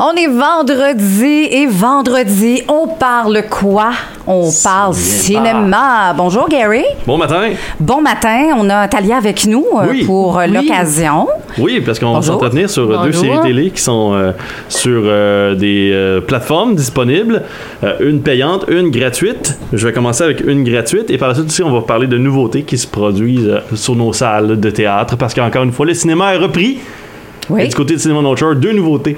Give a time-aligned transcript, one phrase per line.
[0.00, 3.90] On est vendredi et vendredi, on parle quoi?
[4.26, 6.12] On parle cinéma.
[6.16, 6.84] Bonjour Gary.
[7.06, 7.50] Bon matin.
[7.80, 8.48] Bon matin.
[8.58, 10.04] On a Talia avec nous euh, Oui.
[10.04, 10.52] pour euh, Oui.
[10.54, 11.26] l'occasion.
[11.58, 14.32] Oui, parce qu'on va s'entretenir sur deux séries télé qui sont euh,
[14.68, 17.42] sur euh, des euh, plateformes disponibles,
[17.82, 19.56] Euh, une payante, une gratuite.
[19.72, 22.18] Je vais commencer avec une gratuite et par la suite aussi on va parler de
[22.18, 25.94] nouveautés qui se produisent euh, sur nos salles de théâtre parce qu'encore une fois le
[25.94, 26.78] cinéma est repris.
[27.58, 29.16] Et du côté de Cinéma Shore, deux nouveautés.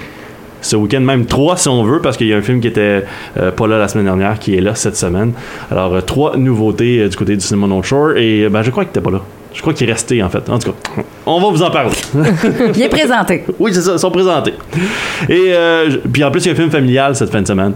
[0.63, 3.05] Ce week-end, même trois si on veut, parce qu'il y a un film qui était
[3.39, 5.33] euh, pas là la semaine dernière, qui est là cette semaine.
[5.71, 8.85] Alors, euh, trois nouveautés euh, du côté du Cinéma North Shore, et ben, je crois
[8.85, 9.21] qu'il était pas là.
[9.53, 10.49] Je crois qu'il est resté, en fait.
[10.49, 11.97] En tout cas, on va vous en parler.
[12.73, 13.45] Bien présenté.
[13.59, 14.55] oui, c'est ça, ils sont présentés.
[15.29, 17.73] Et euh, puis en plus, il y a un film familial cette fin de semaine.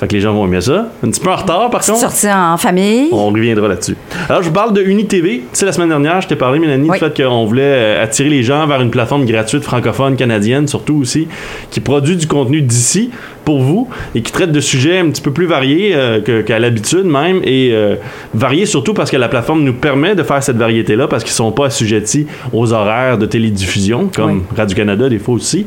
[0.00, 0.88] Fait que les gens vont aimer ça.
[1.04, 1.98] Un petit peu en retard, par contre.
[2.00, 3.08] Sorti en famille.
[3.12, 3.96] On reviendra là-dessus.
[4.30, 5.40] Alors, je vous parle de UniTV.
[5.40, 6.98] Tu sais, la semaine dernière, je t'ai parlé, Mélanie, Oui.
[6.98, 10.96] du fait qu'on voulait euh, attirer les gens vers une plateforme gratuite francophone canadienne, surtout
[11.02, 11.28] aussi,
[11.70, 13.10] qui produit du contenu d'ici
[13.44, 17.04] pour vous et qui traite de sujets un petit peu plus variés euh, qu'à l'habitude
[17.04, 17.96] même et euh,
[18.32, 21.50] variés surtout parce que la plateforme nous permet de faire cette variété-là parce qu'ils sont
[21.52, 24.42] pas assujettis aux horaires de télédiffusion, comme Oui.
[24.56, 25.66] Radio-Canada des fois aussi.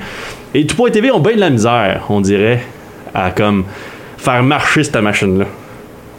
[0.56, 2.64] Et Tout.tv ont bien de la misère, on dirait,
[3.14, 3.66] à comme
[4.24, 5.46] faire marcher cette machine-là.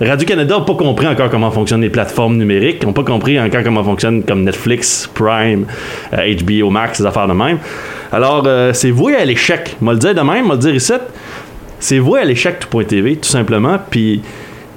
[0.00, 3.82] Radio-Canada n'a pas compris encore comment fonctionnent les plateformes numériques, n'ont pas compris encore comment
[3.82, 5.66] fonctionnent comme Netflix, Prime,
[6.12, 7.58] euh, HBO Max, ces affaires de même.
[8.12, 9.76] Alors, euh, c'est voué à l'échec.
[9.80, 10.92] Moi le dire de même, moi le dire ici,
[11.78, 13.78] c'est voué à l'échec tout.tv, tout simplement.
[13.88, 14.20] Puis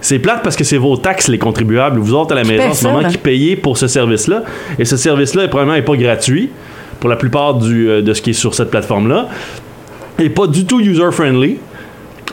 [0.01, 2.71] c'est plate parce que c'est vos taxes, les contribuables, vous autres à la maison payent
[2.71, 4.43] en ce moment, qui payez pour ce service-là.
[4.77, 6.51] Et ce service-là, probablement, n'est pas gratuit
[6.99, 9.27] pour la plupart du, euh, de ce qui est sur cette plateforme-là.
[10.19, 11.57] Et pas du tout user-friendly.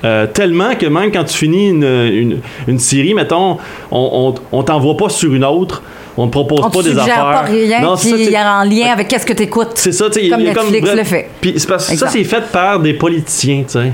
[0.02, 3.58] Euh, tellement que même quand tu finis une, une, une série, mettons,
[3.90, 5.82] on, on, on t'envoie pas sur une autre,
[6.16, 7.14] on te propose On pas ne des affaires.
[7.30, 9.72] pas rien Non, qui est en lien avec qu'est-ce que tu écoutes.
[9.74, 10.28] c'est ça, tu sais.
[10.28, 11.28] Comme Netflix bref, le fait.
[11.40, 13.92] Puis ça, c'est fait par des politiciens, tu sais,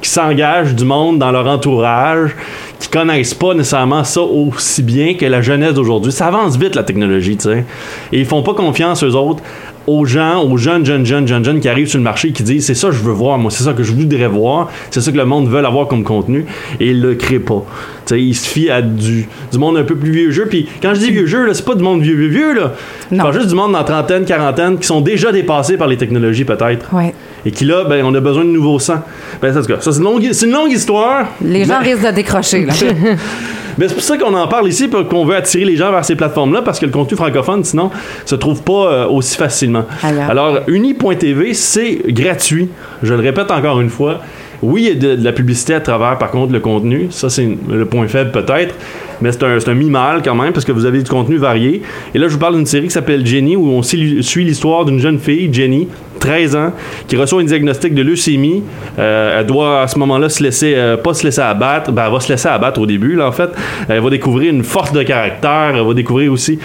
[0.00, 2.30] qui s'engagent du monde dans leur entourage,
[2.78, 6.12] qui connaissent pas nécessairement ça aussi bien que la jeunesse d'aujourd'hui.
[6.12, 7.64] Ça avance vite, la technologie, tu sais.
[8.12, 9.42] Et ils font pas confiance, eux autres,
[9.88, 12.42] aux gens, aux jeunes, jeunes, jeunes, jeunes, jeunes qui arrivent sur le marché et qui
[12.42, 15.00] disent c'est ça que je veux voir, moi, c'est ça que je voudrais voir, c'est
[15.00, 16.44] ça que le monde veut avoir comme contenu,
[16.78, 17.64] et ils le créent pas.
[18.06, 20.46] Tu sais, ils se fient à du, du monde un peu plus vieux jeu.
[20.48, 22.72] Puis quand je dis vieux jeu, c'est pas du monde vieux, vieux, vieux, là.
[23.10, 23.22] Je Non.
[23.24, 26.86] parle juste du monde dans trentaine, quarantaine, qui sont déjà dépassés par les technologies, peut-être.
[26.94, 27.14] Ouais.
[27.46, 29.02] Et qui là, ben, on a besoin de nouveaux sangs.
[29.40, 31.26] Ben, en tout cas, ça, c'est une longue, c'est une longue histoire.
[31.42, 32.64] Les gens mais, risquent de décrocher.
[32.66, 32.72] Là.
[33.78, 36.16] mais c'est pour ça qu'on en parle ici, qu'on veut attirer les gens vers ces
[36.16, 37.90] plateformes-là, parce que le contenu francophone, sinon,
[38.24, 39.84] se trouve pas euh, aussi facilement.
[40.02, 40.30] Ailleurs.
[40.30, 42.68] Alors, uni.tv, c'est gratuit.
[43.02, 44.20] Je le répète encore une fois.
[44.62, 47.08] Oui, il y a de, la publicité à travers, par contre, le contenu.
[47.10, 48.74] Ça, c'est le point faible peut-être.
[49.20, 51.82] Mais c'est un, un mi-mal quand même, parce que vous avez du contenu varié.
[52.14, 54.84] Et là, je vous parle d'une série qui s'appelle Jenny, où on suit suit l'histoire
[54.84, 56.72] d'une jeune fille, Jenny, 13 ans,
[57.06, 58.62] qui reçoit un diagnostic de leucémie.
[58.98, 61.92] Euh, elle doit à ce moment-là se laisser, euh, pas se laisser abattre.
[61.92, 63.50] Ben, elle va se laisser abattre au début, là, en fait.
[63.88, 65.72] Elle va découvrir une force de caractère.
[65.74, 66.58] Elle va découvrir aussi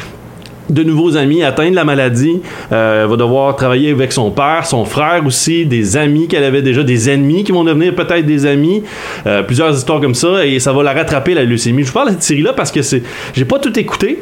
[0.70, 2.42] de nouveaux amis atteints de la maladie.
[2.72, 6.84] Euh, va devoir travailler avec son père, son frère aussi, des amis qu'elle avait déjà,
[6.84, 8.84] des ennemis qui vont devenir peut-être des amis.
[9.28, 11.84] Euh, plusieurs histoires comme ça et ça va la rattraper la leucémie.
[11.84, 13.04] Je vous parle de cette série-là parce que c'est,
[13.34, 14.20] j'ai pas tout écouté.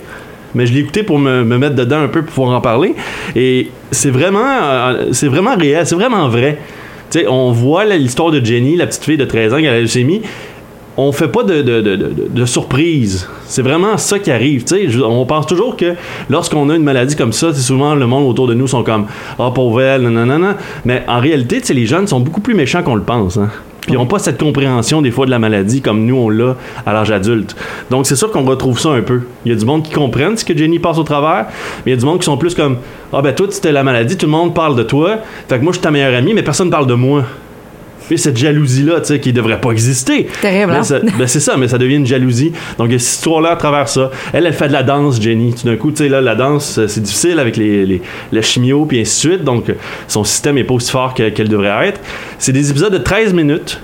[0.53, 2.93] Mais je l'ai écouté pour me, me mettre dedans un peu pour pouvoir en parler.
[3.37, 6.57] Et c'est vraiment, euh, c'est vraiment réel, c'est vraiment vrai.
[7.09, 9.71] Tu sais, on voit l'histoire de Jenny, la petite fille de 13 ans qui a
[9.71, 10.21] la leucémie
[11.07, 11.95] on fait pas de, de, de,
[12.29, 13.27] de, surprise.
[13.45, 14.63] C'est vraiment ça qui arrive.
[14.63, 14.89] tu sais.
[14.89, 15.93] Je- On pense toujours que
[16.29, 19.05] lorsqu'on a une maladie comme ça, c'est souvent le monde autour de nous sont comme
[19.39, 20.57] Ah, pauvre elle, nanana.
[20.85, 23.37] Mais en réalité, les jeunes sont beaucoup plus méchants qu'on le pense.
[23.37, 23.49] hein.
[23.81, 26.55] Puis ils n'ont pas cette compréhension des fois de la maladie comme nous on l'a
[26.85, 27.55] à l'âge adulte.
[27.89, 29.21] Donc c'est sûr qu'on retrouve ça un peu.
[29.43, 31.47] Il y a du monde qui comprennent ce que Jenny passe au travers,
[31.83, 32.77] mais il y a du monde qui sont plus comme
[33.11, 35.17] Ah ben toi c'était la maladie, tout le monde parle de toi,
[35.49, 37.23] fait que moi je suis ta meilleure amie, mais personne parle de moi.
[38.17, 40.27] Cette jalousie-là, tu sais, qui devrait pas exister.
[40.41, 40.83] Terrible, Mais hein?
[40.83, 42.51] ça- ben, c'est ça, mais ça devient une jalousie.
[42.77, 44.11] Donc, il y a cette histoire-là à travers ça.
[44.33, 45.53] Elle, elle fait de la danse, Jenny.
[45.53, 48.01] Tout d'un coup, tu sais, là, la danse, euh, c'est difficile avec les, les,
[48.31, 49.43] la chimio, puis ainsi de suite.
[49.43, 49.73] Donc, euh,
[50.07, 51.99] son système est pas aussi fort que- qu'elle devrait être.
[52.39, 53.79] C'est des épisodes de 13 minutes.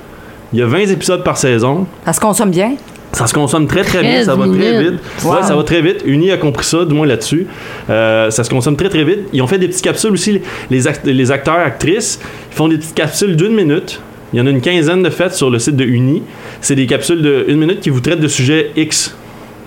[0.54, 1.86] Il y a 20 épisodes par saison.
[2.06, 2.74] Ça se consomme bien?
[3.14, 5.00] Ça se consomme très très vite, 13 ça va très vite.
[5.24, 5.32] Wow.
[5.36, 6.04] Ouais, ça va très vite.
[6.06, 7.48] Uni a compris ça, du moins là-dessus.
[7.90, 9.22] Euh, ça se consomme très très vite.
[9.34, 12.20] Ils ont fait des petites capsules aussi, les, act- les acteurs, actrices.
[12.52, 14.02] Ils font des petites capsules d'une minute.
[14.34, 16.22] Il y en a une quinzaine de faites sur le site de Uni.
[16.62, 19.16] C'est des capsules de une minute qui vous traitent de sujets X.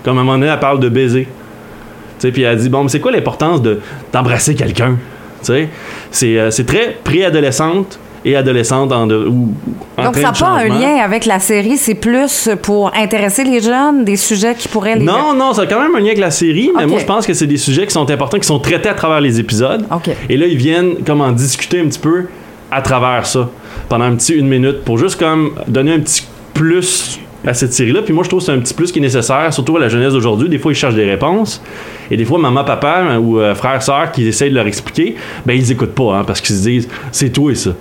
[0.03, 1.23] Comme à un moment donné, elle parle de baiser.
[1.23, 3.79] Tu sais, puis elle dit bon, mais c'est quoi l'importance de
[4.13, 4.97] d'embrasser quelqu'un?
[5.39, 5.69] Tu sais,
[6.11, 9.51] c'est euh, c'est très préadolescente et adolescente en de, ou
[9.97, 11.77] en Donc, train ça n'a pas un lien avec la série.
[11.77, 15.05] C'est plus pour intéresser les jeunes, des sujets qui pourraient les...
[15.05, 17.25] Non, non, ça a quand même un lien avec la série, mais moi je pense
[17.25, 19.85] que c'est des sujets qui sont importants, qui sont traités à travers les épisodes.
[20.29, 22.27] Et là, ils viennent comme en discuter un petit peu
[22.69, 23.49] à travers ça.
[23.91, 26.23] Pendant un petit une minute pour juste comme donner un petit
[26.53, 28.01] plus à cette série-là.
[28.01, 29.89] Puis moi, je trouve que c'est un petit plus qui est nécessaire, surtout à la
[29.89, 30.47] jeunesse d'aujourd'hui.
[30.47, 31.61] Des fois, ils cherchent des réponses.
[32.09, 35.57] Et des fois, maman, papa ou euh, frère, sœur qui essayent de leur expliquer, ben
[35.57, 37.71] ils écoutent pas, hein, parce qu'ils se disent, c'est toi ça.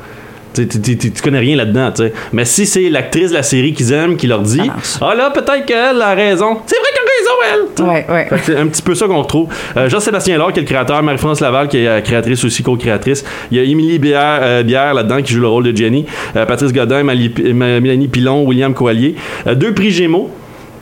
[0.53, 0.67] Tu,
[1.23, 2.13] connais rien là-dedans, tu sais.
[2.33, 4.69] Mais si c'est l'actrice de la série qu'ils aiment qui leur dit.
[5.01, 6.59] Ah là, peut-être qu'elle a raison.
[6.67, 6.90] C'est vrai
[7.81, 8.29] Ouais, ouais.
[8.43, 9.49] C'est un petit peu ça qu'on retrouve.
[9.77, 13.25] Euh, Jean-Sébastien Laure, qui est le créateur, Marie-France Laval, qui est la créatrice aussi, co-créatrice.
[13.51, 16.07] Il y a Émilie Bière, euh, Bière là-dedans, qui joue le rôle de Jenny.
[16.37, 19.15] Euh, Patrice Godin, Mali- Mélanie Pilon, William Coallier.
[19.47, 20.31] Euh, deux prix Gémeaux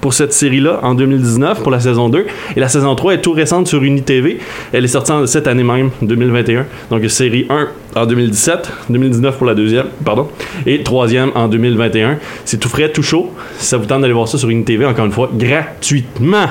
[0.00, 3.32] pour cette série-là en 2019 pour la saison 2 et la saison 3 est tout
[3.32, 4.38] récente sur UniTV
[4.72, 9.46] elle est sortie en- cette année même 2021 donc série 1 en 2017 2019 pour
[9.46, 10.28] la deuxième pardon
[10.66, 13.32] et troisième en 2021 c'est tout frais tout chaud.
[13.58, 16.46] Si ça vous tente d'aller voir ça sur UniTV encore une fois gratuitement.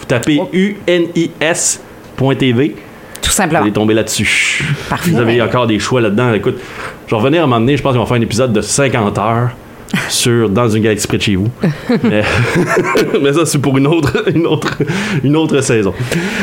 [0.00, 0.48] Vous tapez Oh.
[0.52, 1.30] unis.tv
[2.70, 2.76] Tout
[3.24, 3.62] vous simplement.
[3.62, 4.64] allez tomber là-dessus.
[4.88, 5.10] Parfait.
[5.10, 6.32] vous avez encore des choix là-dedans.
[6.34, 6.56] Écoute
[7.06, 8.60] je vais revenir à un moment donné je pense qu'on va faire un épisode de
[8.60, 9.50] 50 heures
[10.08, 11.48] sur dans une galaxie près de chez vous.
[12.02, 12.22] Mais,
[13.22, 14.78] mais ça c'est pour une autre une autre
[15.22, 15.94] une autre saison.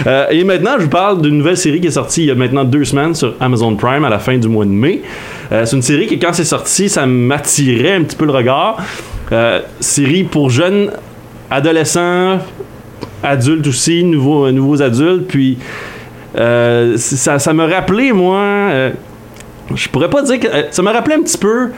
[0.07, 2.35] Euh, et maintenant je vous parle d'une nouvelle série qui est sortie il y a
[2.35, 5.01] maintenant deux semaines sur Amazon Prime à la fin du mois de mai.
[5.51, 8.77] Euh, c'est une série qui quand c'est sorti ça m'attirait un petit peu le regard.
[9.31, 10.91] Euh, série pour jeunes
[11.49, 12.39] adolescents
[13.21, 15.27] adultes aussi nouveaux nouveaux adultes.
[15.27, 15.57] Puis
[16.37, 18.91] euh, ça, ça me rappelait moi euh,
[19.75, 21.69] je pourrais pas dire que euh, ça me rappelait un petit peu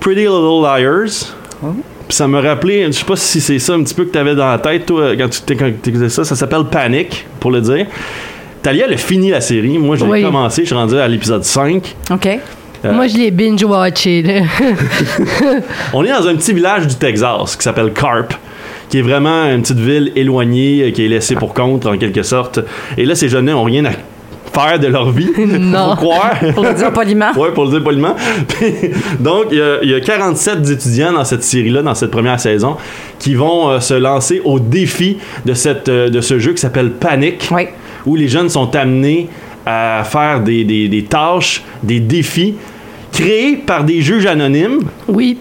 [0.00, 1.74] Pretty Little Liars Oh.
[2.08, 4.36] ça me rappelait, je sais pas si c'est ça un petit peu que tu avais
[4.36, 6.22] dans la tête, toi, quand tu t'écoutais ça.
[6.24, 7.86] Ça s'appelle Panic, pour le dire.
[8.62, 9.76] Talia, elle a fini la série.
[9.76, 10.22] Moi, j'ai Oui.
[10.22, 11.96] commencé, je suis rendu à l'épisode 5.
[12.12, 12.26] OK.
[12.84, 14.44] Euh, Moi, je l'ai binge-watché.
[15.92, 18.34] On est dans un petit village du Texas qui s'appelle Carp,
[18.88, 22.22] qui est vraiment une petite ville éloignée, euh, qui est laissée pour compte, en quelque
[22.22, 22.60] sorte.
[22.96, 23.90] Et là, ces jeunes-là n'ont rien à
[24.52, 25.30] faire de leur vie.
[25.38, 25.90] Non.
[25.90, 26.34] Faut croire.
[26.54, 27.32] Pour le dire poliment.
[27.36, 28.14] Ouais, pour le dire poliment.
[28.48, 28.66] Puis,
[29.20, 32.38] Donc, il y, a- il y a 47 étudiants dans cette série-là, dans cette première
[32.40, 32.76] saison,
[33.18, 36.90] qui vont euh, se lancer au défi de, cette, euh, de ce jeu qui s'appelle
[36.92, 37.66] Panic, Oui.
[38.06, 39.28] où les jeunes sont amenés
[39.66, 42.54] à faire des, des- des tâches, des défis
[43.12, 44.80] créés par des juges anonymes.
[45.08, 45.38] Oui.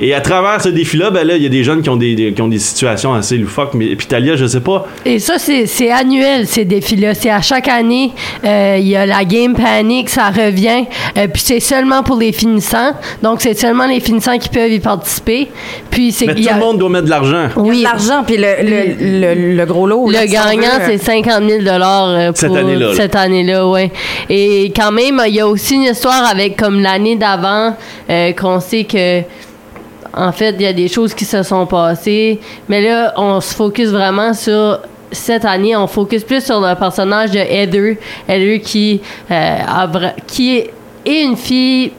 [0.00, 2.14] Et à travers ce défi-là, ben là, il y a des jeunes qui ont des,
[2.14, 3.74] des- qui ont des situations assez loufoques.
[3.74, 4.86] Mais puis Talia, je sais pas.
[5.04, 7.14] Et ça, c'est annuel, ces défis-là.
[7.14, 8.12] C'est à chaque année,
[8.44, 10.84] euh, il y a la Game Panic, ça revient.
[11.16, 12.92] Euh, puis c'est seulement pour les finissants.
[13.22, 15.48] Donc, c'est seulement les finissants qui peuvent y participer.
[15.90, 17.48] Puis c'est Mais il y tout a- le monde doit mettre de l'argent.
[17.56, 17.82] Oui.
[17.82, 20.08] L'argent, puis le, le, le, le gros lot.
[20.10, 22.94] Le gagnant, veut, c'est 50 000 dollars pour Cette année-là, là.
[22.94, 23.90] cette année-là, ouais.
[24.28, 27.74] Et quand même, il y a aussi une histoire avec comme l'année d'avant
[28.10, 29.20] euh, qu'on sait que
[30.16, 33.54] en fait, il y a des choses qui se sont passées, mais là, on se
[33.54, 34.80] focus vraiment sur
[35.12, 37.96] cette année, on focus plus sur le personnage de Heather,
[38.28, 39.00] Heather qui
[39.30, 39.88] euh, a
[40.26, 40.72] qui est,
[41.06, 41.92] une fille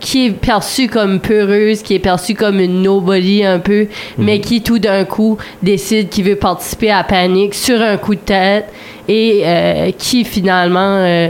[0.00, 4.62] qui est perçue comme peureuse, qui est perçue comme une nobody un peu, mais qui
[4.62, 8.66] tout d'un coup décide qu'il veut participer à Panic sur un coup de tête
[9.08, 11.28] et euh, qui finalement euh,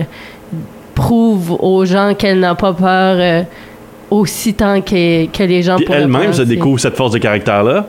[0.95, 3.47] prouve aux gens qu'elle n'a pas peur
[4.11, 7.87] aussi tant que, que les gens Puis pourraient elle-même se découvre cette force de caractère-là.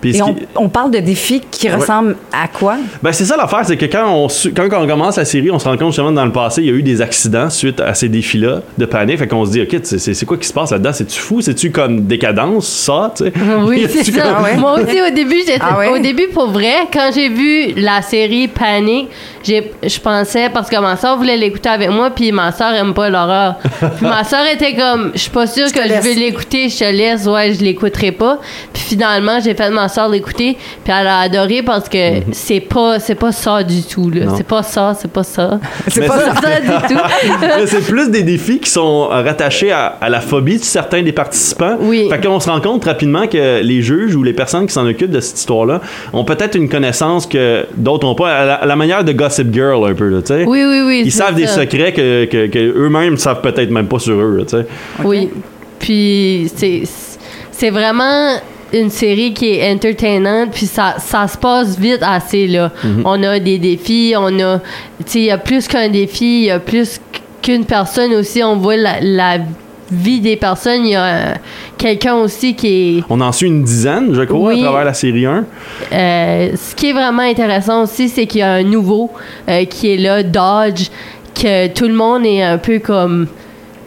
[0.00, 2.76] Puis Et on, qui- on parle de défis qui ressemblent à quoi?
[3.02, 5.68] Ben c'est ça l'affaire, c'est que quand on, quand on commence la série, on se
[5.68, 7.94] rend compte justement que dans le passé, il y a eu des accidents suite à
[7.94, 9.18] ces défis-là de panique.
[9.18, 10.92] Fait qu'on se dit, OK, c'est, quoi qui se passe là-dedans?
[10.92, 11.40] C'est-tu fou?
[11.40, 13.12] C'est-tu comme décadence, ça?
[13.16, 13.32] tu sais?
[13.64, 14.22] Oui, c'est ça.
[14.22, 14.56] comme- Ah ouais?
[14.56, 15.88] Moi aussi, au début, j'étais, Ah ouais?
[15.88, 19.08] au début, pour vrai, quand j'ai vu la série Panic, j'ai,
[19.44, 23.08] je pensais, parce que ma soeur voulait l'écouter avec moi, puis ma soeur aime pas
[23.10, 23.56] l'horreur.
[23.96, 26.84] puis ma soeur était comme, je suis pas sûre que je vais l'écouter, je te
[26.84, 28.38] laisse, ouais, je l'écouterai pas.
[28.72, 31.98] Puis finalement, j'ai fait ma soeur l'écouter, puis elle a adoré parce que
[32.32, 34.26] c'est pas, c'est pas ça du tout, là.
[34.26, 34.34] Mhm.
[34.36, 35.58] C'est pas ça, c'est pas ça.
[35.88, 37.00] C'est pas ça- du tout.
[37.40, 41.12] Mais c'est plus des défis qui sont rattachés à, à la phobie de certains des
[41.12, 41.76] participants.
[41.80, 42.08] Oui.
[42.08, 45.10] Fait qu'on se rend compte rapidement que les juges ou les personnes qui s'en occupent
[45.10, 45.80] de cette histoire-là
[46.12, 49.52] ont peut-être une connaissance que d'autres n'ont pas, à la, à la manière de Gossip
[49.52, 50.44] Girl un peu, tu sais.
[50.44, 51.02] Oui, oui, oui.
[51.06, 54.56] Ils savent des secrets que, que, que eux-mêmes savent peut-être même pas sur eux, tu
[54.56, 54.66] sais.
[55.04, 55.30] Oui.
[55.78, 56.82] Puis c'est
[57.50, 58.36] c'est vraiment
[58.72, 62.72] une série qui est entertainante puis ça, ça se passe vite assez là.
[63.04, 66.44] On a des défis, on a tu sais il y a plus qu'un défi, il
[66.44, 67.00] y a plus
[67.42, 69.38] qu'une personne aussi, on voit la, la
[69.92, 71.34] vie des personnes, il y a euh,
[71.78, 74.60] quelqu'un aussi qui est On en suit une dizaine, je crois, Oui.
[74.60, 75.44] à travers la série 1.
[75.92, 79.10] euh, ce qui est vraiment intéressant aussi, c'est qu'il y a un nouveau
[79.48, 80.88] euh, qui est là, Dodge,
[81.34, 83.26] que tout le monde est un peu comme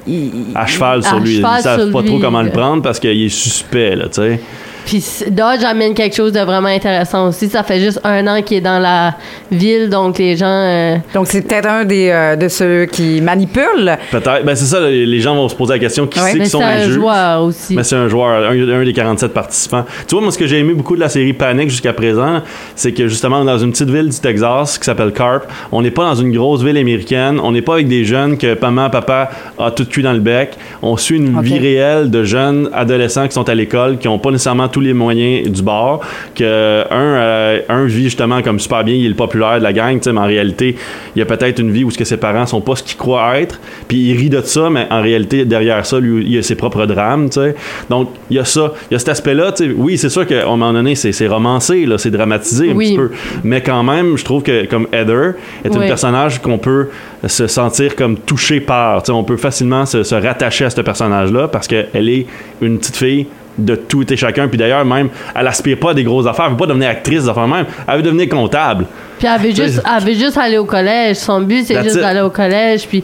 [0.08, 1.38] il- à cheval sur à lui.
[1.38, 4.40] cheval Ils savent pas trop comment le prendre parce qu'il est suspect, là, tu sais.
[4.86, 7.50] Puis Dodge amène quelque chose de vraiment intéressant aussi.
[7.50, 9.16] Ça fait juste un an qu'il est dans la
[9.52, 10.46] ville, donc les gens.
[10.48, 13.98] euh, Donc, c'est peut-être un des, euh, de ceux qui manipulent.
[14.12, 14.44] Peut-être.
[14.46, 16.32] Ben, c'est ça, les gens vont se poser la question qui Ouais.
[16.32, 16.94] c'est qui sont c'est un les juges?
[16.94, 17.76] joueur aussi.
[17.76, 18.52] Mais c'est un joueur, un,
[18.82, 19.86] un des 47 participants.
[20.08, 22.42] Tu vois, moi, ce que j'ai aimé beaucoup de la série Panic jusqu'à présent,
[22.76, 26.04] c'est que justement, dans une petite ville du Texas qui s'appelle Carp, on n'est pas
[26.06, 29.72] dans une grosse ville américaine, on n'est pas avec des jeunes que maman, papa a
[29.72, 30.52] tout cuit dans le bec.
[30.82, 34.32] On suit une vie réelle de jeunes adolescents qui sont à l'école, qui n'ont pas
[34.32, 36.02] nécessairement tous les moyens du bord,
[36.36, 39.72] que un, euh, un vit justement comme super bien, il est le populaire de la
[39.72, 40.76] gang, tu sais, mais en réalité,
[41.16, 42.98] il y a peut-être une vie où ce que ses parents sont pas ce qu'ils
[42.98, 46.42] croient être, puis il rit de ça, mais en réalité, derrière ça, lui, il a
[46.42, 47.56] ses propres drames, tu sais.
[47.90, 49.74] Donc, il y a ça, il y a cet aspect-là, tu sais.
[49.78, 52.88] Oui, c'est sûr qu'à un moment donné, c'est romancé, là, c'est dramatisé un Oui.
[52.90, 53.12] petit peu,
[53.46, 56.90] mais quand même, je trouve que comme Heather est un personnage qu'on peut
[57.26, 60.82] se sentir comme touché par, tu sais, on peut facilement se, se rattacher à ce
[60.82, 62.26] personnage-là parce qu'elle est
[62.62, 64.48] une petite fille de tout et chacun.
[64.48, 66.46] Puis d'ailleurs, même, elle aspire pas à des grosses affaires.
[66.46, 67.66] Elle veut pas devenir actrice d'affaires même.
[67.88, 68.86] Elle veut devenir comptable.
[69.18, 71.18] Puis elle veut juste, elle veut juste aller au collège.
[71.18, 72.88] Son but, c'est juste d'aller au collège.
[72.88, 73.04] Puis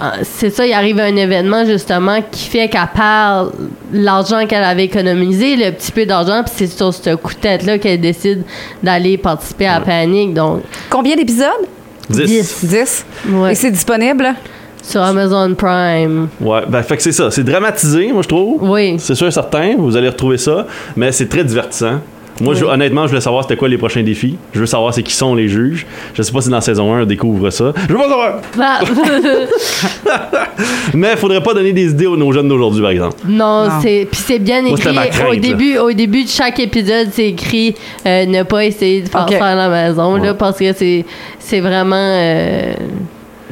[0.00, 3.52] euh, c'est ça, il arrive un événement justement qui fait qu'elle perd
[3.92, 7.76] l'argent qu'elle avait économisé, le petit peu d'argent, puis c'est sur ce coup de tête-là
[7.78, 8.42] qu'elle décide
[8.82, 10.32] d'aller participer à Panic.
[10.32, 11.48] Donc, Combien d'épisodes?
[12.08, 12.24] 10.
[12.24, 12.64] Dix.
[12.64, 13.06] 10.
[13.28, 14.34] ouais, Et c'est disponible?
[14.90, 16.28] Sur Amazon Prime.
[16.40, 17.30] Ouais, ben, fait que c'est ça.
[17.30, 18.58] C'est dramatisé, moi, je trouve.
[18.62, 18.94] Oui.
[18.98, 20.66] C'est sûr et certain, vous allez retrouver ça,
[20.96, 22.00] mais c'est très divertissant.
[22.42, 24.38] Moi, je- honnêtement, je voulais savoir c'était quoi les prochains défis.
[24.54, 25.86] Je veux savoir c'est qui sont les juges.
[26.14, 27.72] Je sais pas si dans saison 1 on découvre ça.
[27.86, 28.40] Je veux pas savoir!
[28.56, 28.78] Bah,
[30.94, 33.16] Mais faudrait pas donner des idées aux nos jeunes d'aujourd'hui, par exemple.
[33.26, 33.70] non, Non.
[33.82, 34.94] c'est puis c'est bien écrit.
[34.94, 35.38] crainte, au là.
[35.38, 37.74] début, au début de chaque épisode, c'est écrit
[38.06, 39.36] euh, ne pas essayer de faire Ok.
[39.38, 40.26] ça à la maison Ouais.
[40.26, 41.04] là, parce que c'est
[41.38, 42.72] c'est vraiment euh,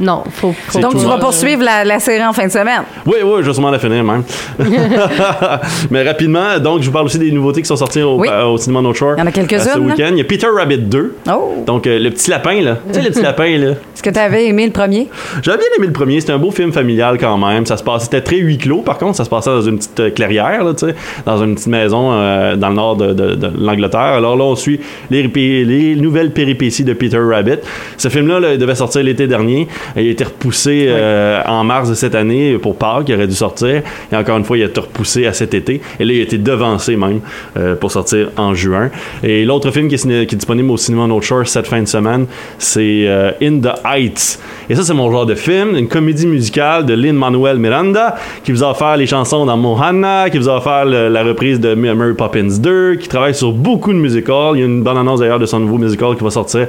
[0.01, 2.83] non, faut, faut Donc, tu vas poursuivre la, la série en fin de semaine.
[3.07, 4.23] Oui, oui, je vais sûrement la finir même.
[5.91, 8.29] Mais rapidement, donc, je vous parle aussi des nouveautés qui sont sorties au, Oui.
[8.31, 9.15] euh, au cinéma North Shore.
[9.17, 10.09] Il y en a quelques-unes, euh, Ce week-end.
[10.13, 11.17] Il y a Peter Rabbit 2.
[11.31, 11.65] Oh!
[11.67, 12.79] Donc, euh, le petit lapin, là.
[12.89, 13.71] Tu sais, le petit lapin, là.
[13.71, 15.09] Est-ce que tu avais aimé le premier?
[15.43, 16.21] J'avais bien aimé le premier.
[16.21, 17.67] C'était un beau film familial quand même.
[17.67, 18.83] Ça se passait, c'était très huis clos.
[18.83, 20.95] Par contre, ça se passait dans une petite euh, clairière, là, tu sais,
[21.27, 24.01] dans une petite maison euh, dans le nord de, de- de l'Angleterre.
[24.01, 27.59] Alors là, on suit les nouvelles péripéties de Peter Rabbit.
[27.97, 29.69] Ce film-là, là, il devait sortir l'été dernier.
[29.97, 33.09] Il a été repoussé euh, en mars de cette année pour Pâques.
[33.09, 33.83] Il aurait dû sortir.
[34.13, 35.81] Et encore une fois, il a été repoussé à cet été.
[35.99, 37.21] Et là, il a été devancé même
[37.57, 38.91] euh, pour sortir en juin.
[39.23, 42.27] Et l'autre film qui est, qui disponible au cinéma North Shore cette fin de semaine,
[42.59, 44.39] c'est euh, In the Heights.
[44.71, 48.63] Et ça, c'est mon genre de film, une comédie musicale de Lin-Manuel Miranda, qui vous
[48.63, 52.15] a offert les chansons dans Mohanna, qui vous a offert le- la reprise de Mary
[52.15, 54.53] Poppins 2, qui travaille sur beaucoup de musicals.
[54.55, 56.67] Il y a une bonne annonce d'ailleurs de son nouveau musical qui va sortir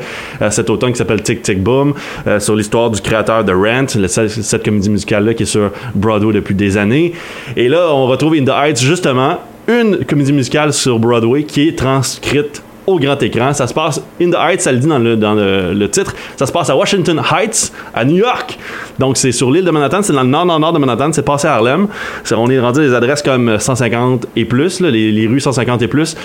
[0.50, 1.94] cet automne qui s'appelle Tic Tic Boom,
[2.40, 6.78] sur l'histoire du créateur de Rent, cette comédie musicale-là qui est sur Broadway depuis des
[6.78, 7.14] années.
[7.58, 11.78] Et là, on retrouve In the Heights, justement, une comédie musicale sur Broadway qui est
[11.78, 13.54] transcrite au grand écran.
[13.54, 16.46] Ça se passe, In the Heights, ça le dit dans le, dans le, titre, ça
[16.46, 18.58] se passe à Washington Heights, à New York.
[18.98, 21.56] Donc c'est sur l'île de Manhattan, c'est dans le nord-nord-nord de Manhattan, c'est passé à
[21.56, 21.88] Harlem.
[22.32, 25.88] On est rendu à des adresses comme 150 et plus, les, les rues 150 et
[25.88, 26.16] plus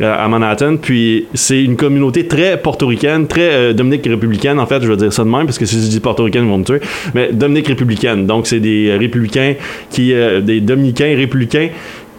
[0.00, 0.76] euh, à Manhattan.
[0.78, 5.12] Puis c'est une communauté très portoricaine, très euh, Dominique républicaine, en fait, je veux dire
[5.12, 6.80] ça de même, parce que si je dis portoricaine, ils vont me tuer.
[7.14, 8.26] Mais Dominique républicaine.
[8.26, 9.54] Donc c'est des républicains
[9.90, 11.68] qui, euh, des dominicains républicains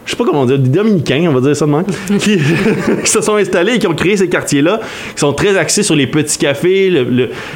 [0.05, 1.86] je sais pas comment dire, des dominicains, on va dire ça de même,
[2.19, 4.79] qui, qui se sont installés et qui ont créé ces quartiers-là,
[5.13, 6.91] qui sont très axés sur les petits cafés,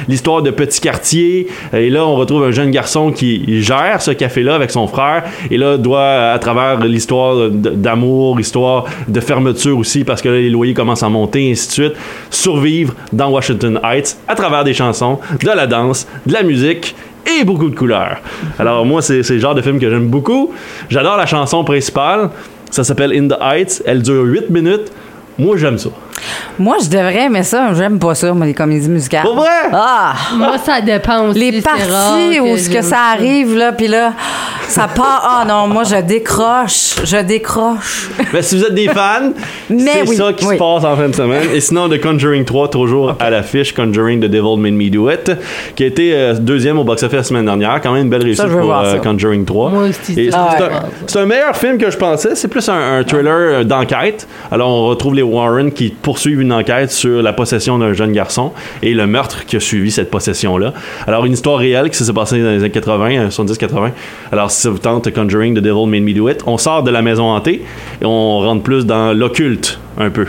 [0.08, 1.48] l'histoire de petits quartiers.
[1.72, 5.56] Et là, on retrouve un jeune garçon qui gère ce café-là avec son frère, et
[5.56, 10.74] là, doit, à travers l'histoire d'amour, histoire de fermeture aussi, parce que là, les loyers
[10.74, 11.92] commencent à monter, et ainsi de suite,
[12.30, 16.94] survivre dans Washington Heights à travers des chansons, de la danse, de la musique
[17.28, 18.18] et beaucoup de couleurs.
[18.58, 20.52] Alors moi, c'est le genre de film que j'aime beaucoup.
[20.88, 22.30] J'adore la chanson principale.
[22.70, 23.82] Ça s'appelle In the Heights.
[23.86, 24.92] Elle dure 8 minutes.
[25.38, 25.90] Moi, j'aime ça.
[26.58, 27.72] Moi, je devrais aimer ça.
[27.74, 29.22] J'aime pas ça, moi, les comédies musicales.
[29.22, 29.48] Pour vrai?
[29.72, 30.14] Ah!
[30.36, 31.38] Moi, ça dépend aussi.
[31.50, 34.12] Les parties où ce que ça arrive, là, puis là,
[34.68, 35.22] ça part.
[35.40, 36.96] Ah non, moi, je décroche.
[37.04, 38.10] Je décroche.
[38.32, 39.32] Mais si vous êtes des fans,
[39.68, 40.54] c'est oui, ça qui oui.
[40.54, 41.44] se passe en fin de semaine.
[41.54, 43.72] Et sinon, The Conjuring 3, toujours à l'affiche.
[43.72, 45.30] Conjuring The Devil Made Me Do It,
[45.76, 47.80] qui a été euh, deuxième au box-office la semaine dernière.
[47.80, 48.98] Quand même une belle réussite pour euh.
[48.98, 49.70] Conjuring 3.
[49.70, 50.88] Moi aussi, Et ça, c'est je un- veux voir ça.
[51.06, 52.34] c'est un meilleur film que je pensais.
[52.34, 54.26] C'est plus un, un thriller euh, d'enquête.
[54.50, 58.52] Alors, on retrouve les Warren qui poursuivent une enquête sur la possession d'un jeune garçon
[58.82, 60.72] et le meurtre qui a suivi cette possession-là.
[61.06, 63.90] Alors, une histoire réelle qui s'est passée dans les années 80, euh, 70-80.
[64.32, 66.90] Alors, si ça vous tente Conjuring The Devil Made Me Do It, on sort de
[66.90, 67.62] la maison hantée
[68.00, 70.24] et on rentre plus dans l'occulte un peu.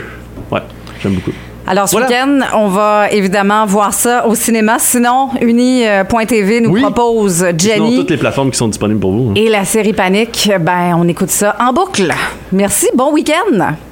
[0.52, 0.60] Ouais,
[1.02, 1.32] j'aime beaucoup.
[1.66, 2.08] Alors, ce Voilà.
[2.08, 4.76] week-end, on va évidemment voir ça au cinéma.
[4.78, 6.82] Sinon, Uni.tv nous Oui.
[6.82, 9.30] propose Sinon, Jenny toutes les plateformes qui sont disponibles pour vous.
[9.30, 9.34] hein.
[9.36, 10.50] et la série Panique.
[10.60, 12.12] Ben, on écoute ça en boucle.
[12.52, 12.88] Merci.
[12.94, 13.72] Bon week-end.